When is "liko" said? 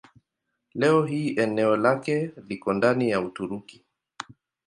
2.49-2.73